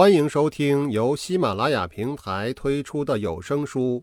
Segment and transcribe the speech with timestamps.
[0.00, 4.02] 欢迎收听由喜马拉雅平台推出的有声书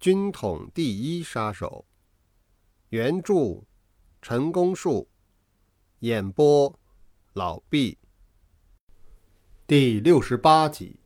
[0.00, 1.86] 军统第一杀手》，
[2.88, 3.62] 原著
[4.20, 5.08] 陈功树，
[6.00, 6.76] 演播
[7.34, 7.98] 老毕。
[9.64, 10.98] 第六十八集，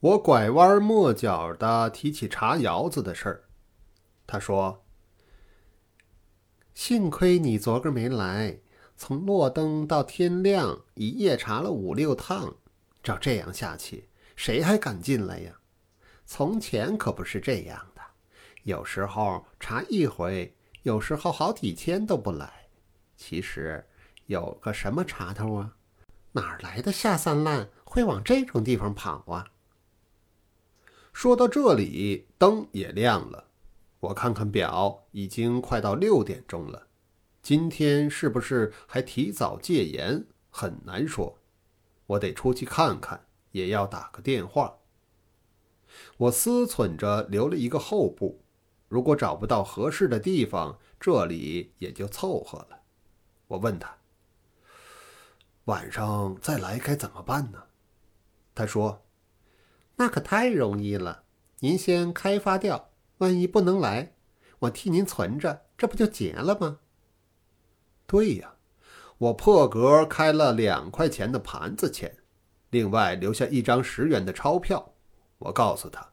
[0.00, 3.48] 我拐弯抹角的提起查窑子的事儿。
[4.26, 4.84] 他说
[6.74, 8.60] ：“幸亏你昨个没来。”
[9.00, 12.54] 从落灯到天亮，一夜查了五六趟。
[13.02, 15.58] 照这样下去，谁还敢进来呀？
[16.26, 18.02] 从前可不是这样的，
[18.64, 22.68] 有时候查一回，有时候好几天都不来。
[23.16, 23.82] 其实
[24.26, 25.74] 有个什么查头啊？
[26.32, 29.46] 哪来的下三滥会往这种地方跑啊？
[31.14, 33.46] 说到这里，灯也亮了。
[34.00, 36.88] 我看看表，已经快到六点钟了。
[37.42, 40.26] 今天是不是还提早戒严？
[40.50, 41.38] 很难说，
[42.06, 44.78] 我得出去看看，也要打个电话。
[46.18, 48.42] 我思忖着留了一个后部，
[48.88, 52.82] 如果找不到合适的地方，这里也就凑合了。
[53.48, 53.96] 我问他
[55.64, 57.64] ：“晚上再来该怎么办呢？”
[58.54, 59.06] 他说
[59.96, 61.24] ：“那可太容易了，
[61.60, 64.14] 您先开发掉，万一不能来，
[64.60, 66.80] 我替您存着，这不就结了吗？”
[68.10, 68.56] 对呀，
[69.18, 72.16] 我破格开了两块钱的盘子钱，
[72.70, 74.94] 另外留下一张十元的钞票。
[75.38, 76.10] 我告诉他，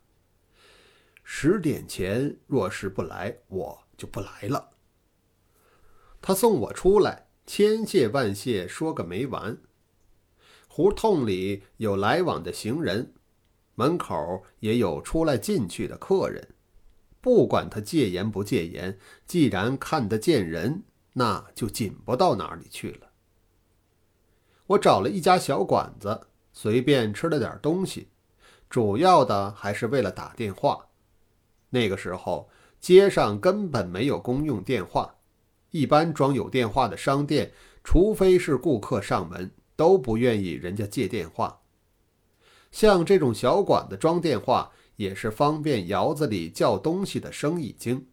[1.24, 4.70] 十点前若是不来，我就不来了。
[6.22, 9.58] 他送我出来，千谢万谢说个没完。
[10.68, 13.12] 胡同里有来往的行人，
[13.74, 16.50] 门口也有出来进去的客人，
[17.22, 20.84] 不管他戒严不戒严，既然看得见人。
[21.20, 23.08] 那就紧不到哪里去了。
[24.68, 28.10] 我找了一家小馆子，随便吃了点东西，
[28.70, 30.90] 主要的还是为了打电话。
[31.72, 32.48] 那个时候
[32.80, 35.16] 街上根本没有公用电话，
[35.72, 37.52] 一般装有电话的商店，
[37.84, 41.62] 除非是顾客上门，都不愿意人家借电话。
[42.72, 48.06] 像这种小馆子装电话，也是方便窑子里叫东西的生意经。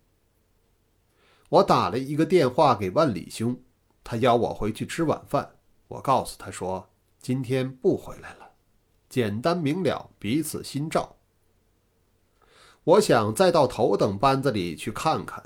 [1.48, 3.60] 我打了一个电话给万里兄，
[4.02, 5.56] 他邀我回去吃晚饭。
[5.88, 6.90] 我告诉他说
[7.20, 8.50] 今天不回来了，
[9.08, 11.16] 简单明了，彼此心照。
[12.82, 15.42] 我想再到头等班子里去看看，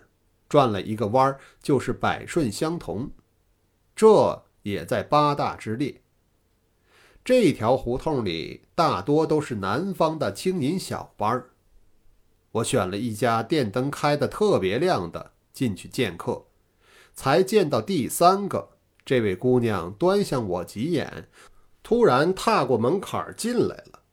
[0.48, 3.10] 转了一个弯儿就是百顺相同，
[3.94, 6.02] 这也在八大之列。
[7.24, 11.50] 这条胡同里大多都是南方的轻银小班儿。
[12.52, 15.32] 我选了一家电灯开的特别亮的。
[15.58, 16.44] 进去见客，
[17.14, 21.28] 才见到第三个，这位姑娘端详我几眼，
[21.82, 24.04] 突然踏过门槛进来了。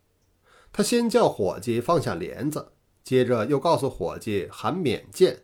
[0.74, 2.72] 她先叫伙计放下帘子，
[3.04, 5.44] 接着又告诉伙计喊免见。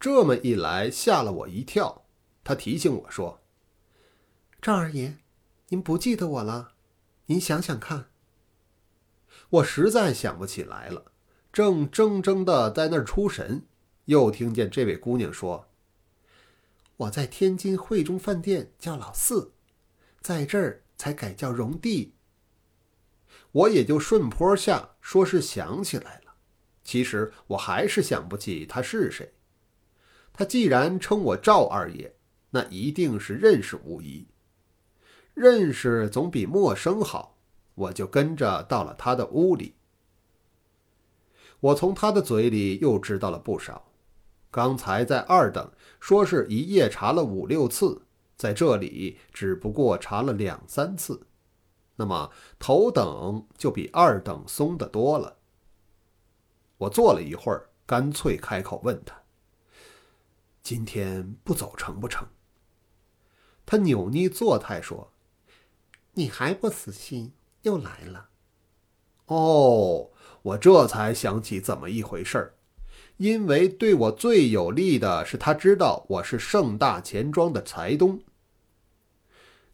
[0.00, 2.02] 这么一来，吓了我一跳。
[2.42, 3.38] 她提醒我说
[4.60, 5.18] ：“赵二爷，
[5.68, 6.72] 您不记得我了？
[7.26, 8.06] 您想想看。”
[9.50, 11.12] 我实在想不起来了，
[11.52, 13.62] 正怔怔的在那儿出神。
[14.06, 15.68] 又听见这位姑娘说
[16.96, 19.52] ：“我在天津汇中饭店叫老四，
[20.20, 22.14] 在这儿才改叫荣弟。”
[23.52, 26.34] 我也就顺坡下说是想起来了，
[26.84, 29.32] 其实我还是想不起他是谁。
[30.32, 32.14] 他既然称我赵二爷，
[32.50, 34.26] 那一定是认识无疑。
[35.34, 37.38] 认识总比陌生好，
[37.74, 39.74] 我就跟着到了他的屋里。
[41.60, 43.88] 我从他的嘴里又知道了不少。
[44.56, 48.06] 刚才在二等说是一夜查了五六次，
[48.38, 51.26] 在这里只不过查了两三次，
[51.96, 55.36] 那么头等就比二等松得多了。
[56.78, 59.14] 我坐了一会儿，干脆开口问他
[60.64, 62.26] ：“今天不走成不成？”
[63.66, 65.12] 他扭捏作态说
[66.16, 68.30] ：“你还不死心，又来了。”
[69.28, 72.54] 哦，我这才想起怎么一回事儿。
[73.16, 78.20] 因为对我最有利的是，他知道我是盛大钱庄的财东。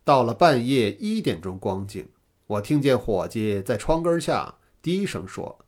[0.04, 2.08] 到了半夜一点钟光景，
[2.46, 5.64] 我听见伙计在窗根下低声说：“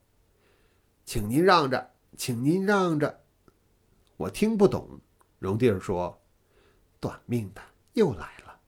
[1.05, 3.21] 请您让着，请您让着。”
[4.17, 4.99] 我听不懂。
[5.39, 6.21] 荣弟儿说
[6.99, 7.61] ：“短命的
[7.93, 8.59] 又来了，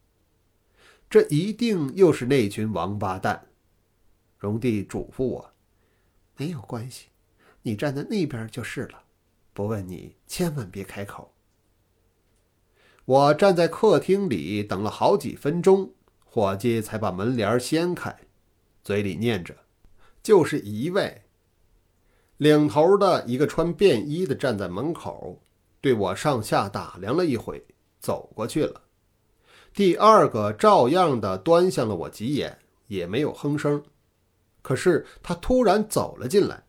[1.10, 3.48] 这一定又是那群王八蛋。”
[4.38, 5.54] 荣弟嘱咐我
[6.38, 7.08] ：“没有关系。”
[7.68, 9.04] 你站在那边就是了，
[9.54, 11.34] 不问你千万别开口。
[13.04, 15.92] 我站在客厅里等了好几分钟，
[16.24, 18.18] 伙计才把门帘掀开，
[18.86, 19.54] 嘴里念着
[20.24, 21.24] ：“就是一位。”
[22.38, 25.42] 领头的一个穿便衣的站在门口，
[25.82, 27.62] 对我上下打量了一回，
[28.00, 28.84] 走过去了。
[29.74, 33.84] 第二个照样的端详了我几眼，也没有哼声。
[34.62, 36.64] 可是他突然走了进来，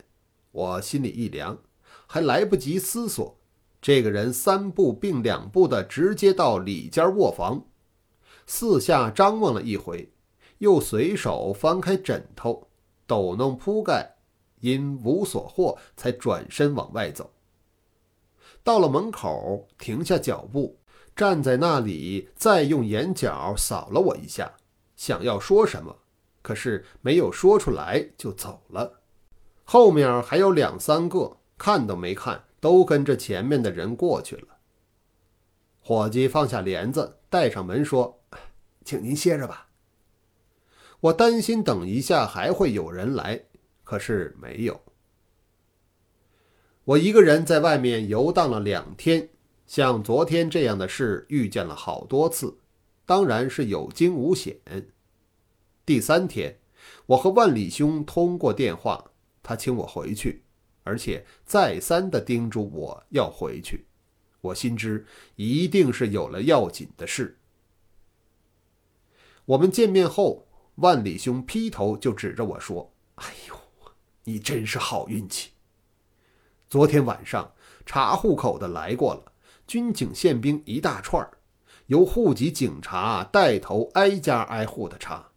[0.50, 1.59] 我心里一凉，
[2.06, 3.39] 还来不及思索，
[3.81, 7.67] 这个人三步并两步的直接到里间卧房，
[8.47, 10.12] 四下张望了一回，
[10.59, 12.69] 又随手翻开枕头，
[13.06, 14.17] 抖弄铺盖。
[14.61, 17.31] 因无所获，才转身往外走。
[18.65, 20.81] 到了门口，停下脚步，
[21.15, 24.53] 站在那里，再用眼角扫了我一下，
[24.97, 25.97] 想要说什么，
[26.43, 28.98] 可是没有说出来，就走了。
[29.70, 34.56] 后面还有两三个，看都没看，都跟着前面的人过去了。
[35.79, 38.23] 伙计放下帘子，带上门，说
[38.82, 39.69] ：“请您歇着吧。”
[41.00, 43.44] 我担心等一下还会有人来。
[43.85, 44.81] 可是没有。
[46.85, 49.29] 我一个人在外面游荡了两天，
[49.67, 52.56] 像昨天这样的事遇见了好多次，
[53.05, 54.56] 当然是有惊无险。
[55.85, 56.59] 第三天，
[57.05, 59.11] 我和万里兄通过电话，
[59.49, 60.43] 他请我回去，
[60.85, 63.87] 而且再三的叮嘱我要回去。
[64.43, 65.06] 我心知
[65.37, 67.39] 一定是有了要紧的事。
[69.47, 73.59] 我们见面后，万里兄劈头就指着我说：“哎呦！”
[74.25, 75.53] 你真是好运气。
[76.69, 77.55] 昨天晚上
[77.87, 79.33] 查户口的来过了，
[79.67, 81.39] 军警宪兵一大串儿，
[81.87, 85.31] 由户籍警察带头挨家挨户的查。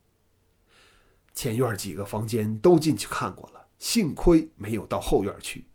[1.34, 5.66] 前院几个房间都进去看过了，幸亏没有到后院去。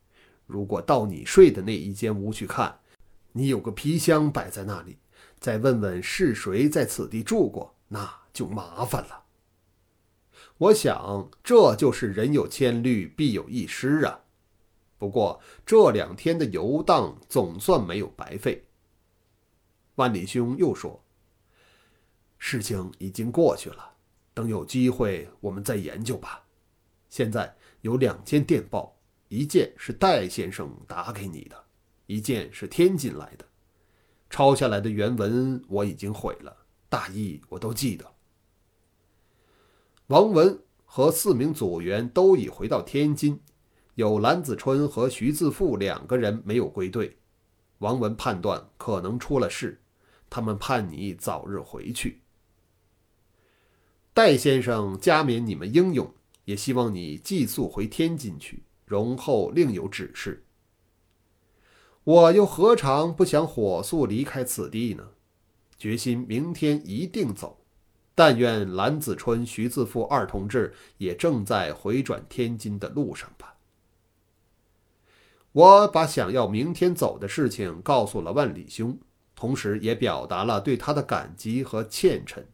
[0.47, 2.79] 如果到你睡的那一间屋去看，
[3.33, 4.97] 你有个皮箱摆在那里，
[5.41, 9.25] 再问问是谁在此地住过，那就麻烦了。
[10.57, 14.21] 我想，这就是人有千虑，必有一失啊。
[14.99, 18.69] 不过这两天的游荡总算没有白费。
[19.97, 21.03] 万里兄又说
[22.39, 23.95] ：“事情已经过去了，
[24.33, 26.45] 等有机会我们再研究吧。
[27.09, 27.57] 现在
[27.87, 28.97] 有两件电报，
[29.29, 31.65] 一件是戴先生打给你的，
[32.07, 33.47] 一件是天津来的。
[34.29, 38.05] 抄下来的原文我已经毁了，大意我都记得。”
[40.09, 43.39] 王文和四名组员都已回到天津，
[43.95, 47.17] 有蓝子春和徐自富两个人没有归队。
[47.79, 49.81] 王文判断可能出了事，
[50.29, 52.23] 他们盼你早日回去。
[54.13, 56.13] 戴先生加冕你们英勇，
[56.47, 60.45] 也希望你寄宿回天津去，容后另有指示。
[62.03, 65.11] 我又何尝不想火速离开此地呢？
[65.79, 67.63] 决心明天一定走。
[68.19, 73.57] 但愿蓝子春、徐自富二同志也正在回转天津的路上吧。
[75.53, 78.99] 我把想要明天走的事情告诉了万里兄，
[79.35, 82.47] 同时也表达了对他的感激和歉忱。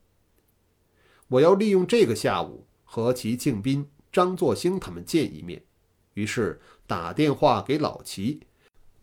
[1.29, 5.65] 我要利用这个下午和齐庆斌、张作兴他们见一面，
[6.13, 8.43] 于是打电话给老齐，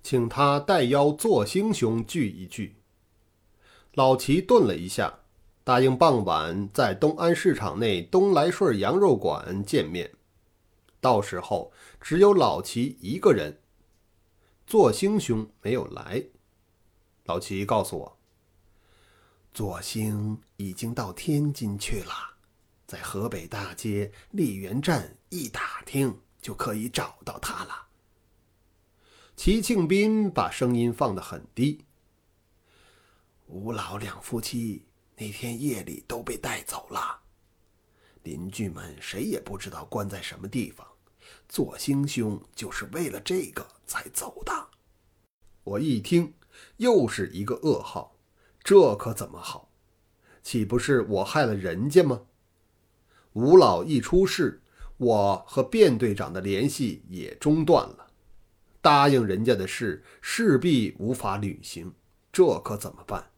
[0.04, 2.76] 请他代邀作兴兄聚一聚。
[3.96, 5.22] 老齐顿了一下。
[5.64, 10.12] 答应傍晚在东安市场内东来顺羊肉馆见面，
[11.00, 11.72] 到时候
[12.02, 13.60] 只有老齐一个人，
[14.66, 16.24] 作兴兄没有来。
[17.26, 18.18] 老齐告诉我，
[19.54, 22.38] 作兴已经到天津去了，
[22.90, 27.86] 在河北大街丽园站一打听就可以找到他了。
[29.36, 31.86] 齐庆斌把声音放得很低，
[33.46, 34.88] 吴老两夫妻。
[35.16, 37.20] 那天夜里都被带走了，
[38.24, 40.88] 邻居们谁也不知道关在什么地方。
[41.48, 44.70] 左兴兄就是为了这个才走的。
[45.64, 46.34] 我一听，
[46.78, 48.16] 又是一个噩耗，
[48.64, 49.70] 这可怎么好？
[50.42, 52.22] 岂不是我害了人家吗？
[53.34, 54.62] 吴老一出事，
[54.98, 58.08] 我和卞队长的联系也中断了，
[58.82, 61.94] 答应人家的事势必无法履行，
[62.32, 63.30] 这可怎么办？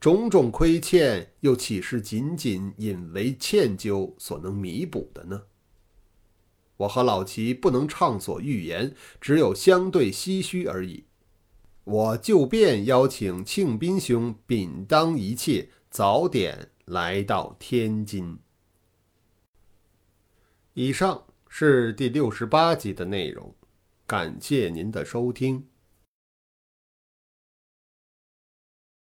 [0.00, 5.44] 种种亏欠，又岂是仅仅引为歉疚所能弥补的呢？
[6.76, 11.04] 我和老齐不能畅所欲言，只有相对唏嘘而已。
[11.84, 18.38] 我就便邀请庆斌兄秉当一切，早点来到天津。
[20.76, 23.54] 以上是第六十八集的内容，
[24.08, 25.64] 感谢您的收听。